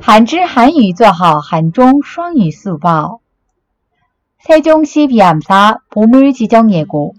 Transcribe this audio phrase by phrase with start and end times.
[0.00, 3.20] 한知한유做好한종双语速报
[4.40, 7.14] 세종시 비암사 보물 지정 예고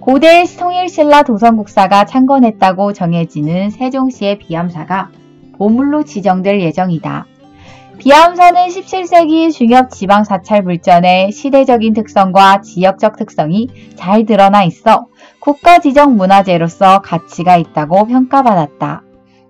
[0.00, 5.08] 고대 통일신라 도성국사가 창건했다고 정해지는 세종시의 비암사가
[5.56, 7.24] 보물로 지정될 예정이다.
[7.96, 15.06] 비암사는 17세기 중엽 지방 사찰 물전의 시대적인 특성과 지역적 특성이 잘 드러나 있어
[15.40, 19.02] 국가 지정 문화재로서 가치가 있다고 평가받았다.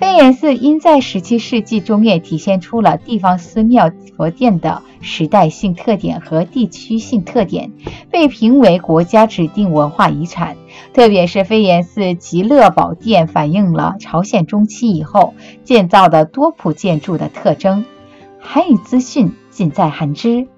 [0.00, 7.70] 飞檐寺因在17世纪中叶体现出了地方寺庙佛殿的时代性特点和地区性特点，
[8.10, 10.56] 被评为国家指定文化遗产。
[10.94, 17.84] 特别是飞檐寺极乐宝殿反映了朝鲜中期以后建造的多普建筑的特征。
[18.40, 20.48] 韩语资讯尽在韩知。